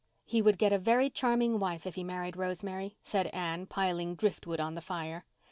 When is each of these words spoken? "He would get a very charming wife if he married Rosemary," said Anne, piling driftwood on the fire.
"He 0.25 0.41
would 0.41 0.57
get 0.57 0.73
a 0.73 0.79
very 0.79 1.11
charming 1.11 1.59
wife 1.59 1.85
if 1.85 1.93
he 1.93 2.03
married 2.03 2.35
Rosemary," 2.35 2.97
said 3.03 3.27
Anne, 3.27 3.67
piling 3.67 4.15
driftwood 4.15 4.59
on 4.59 4.73
the 4.73 4.81
fire. 4.81 5.25